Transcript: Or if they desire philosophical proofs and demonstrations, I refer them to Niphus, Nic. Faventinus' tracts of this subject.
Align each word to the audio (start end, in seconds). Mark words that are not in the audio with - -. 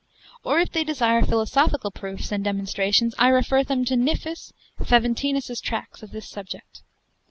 Or 0.43 0.57
if 0.57 0.71
they 0.71 0.83
desire 0.83 1.21
philosophical 1.23 1.91
proofs 1.91 2.31
and 2.31 2.43
demonstrations, 2.43 3.13
I 3.19 3.27
refer 3.27 3.63
them 3.63 3.85
to 3.85 3.95
Niphus, 3.95 4.51
Nic. 4.79 4.87
Faventinus' 4.87 5.61
tracts 5.61 6.01
of 6.01 6.09
this 6.09 6.27
subject. 6.27 6.81